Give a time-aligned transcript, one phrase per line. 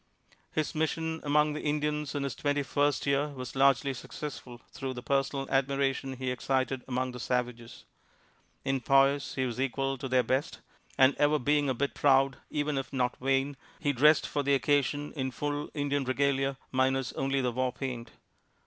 [0.51, 5.03] His mission among the Indians in his twenty first year was largely successful through the
[5.03, 7.85] personal admiration he excited among the savages.
[8.65, 10.59] In poise, he was equal to their best,
[10.97, 15.13] and ever being a bit proud, even if not vain, he dressed for the occasion
[15.13, 18.09] in full Indian regalia, minus only the war paint.